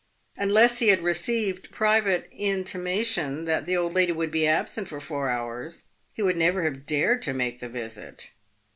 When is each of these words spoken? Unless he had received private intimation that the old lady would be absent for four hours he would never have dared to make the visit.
Unless 0.35 0.79
he 0.79 0.87
had 0.87 1.03
received 1.03 1.69
private 1.69 2.27
intimation 2.31 3.45
that 3.45 3.67
the 3.67 3.77
old 3.77 3.93
lady 3.93 4.11
would 4.11 4.31
be 4.31 4.47
absent 4.47 4.87
for 4.87 4.99
four 4.99 5.29
hours 5.29 5.83
he 6.11 6.23
would 6.23 6.37
never 6.37 6.63
have 6.63 6.87
dared 6.87 7.21
to 7.21 7.33
make 7.33 7.59
the 7.59 7.69
visit. 7.69 8.31